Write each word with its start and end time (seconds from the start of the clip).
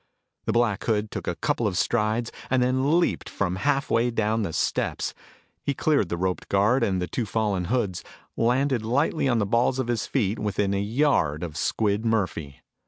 The 0.45 0.51
Black 0.51 0.83
Hood 0.85 1.11
took 1.11 1.27
a 1.27 1.35
couple 1.35 1.67
of 1.67 1.77
strides 1.77 2.31
and 2.49 2.63
then 2.63 2.99
leaped 2.99 3.29
from 3.29 3.57
halfway 3.57 4.09
down 4.09 4.41
the 4.41 4.51
steps. 4.51 5.13
He 5.61 5.75
cleared 5.75 6.09
the 6.09 6.17
roped 6.17 6.49
guard 6.49 6.83
and 6.83 6.99
the 6.99 7.05
two 7.05 7.27
fallen 7.27 7.65
hoods, 7.65 8.03
landed 8.35 8.83
lightly 8.83 9.27
on 9.27 9.37
the 9.37 9.45
balls 9.45 9.77
of 9.77 9.89
his 9.89 10.07
feet 10.07 10.39
within 10.39 10.73
a 10.73 10.81
yard 10.81 11.43
of 11.43 11.55
Squid 11.55 12.03
Murphy. 12.03 12.61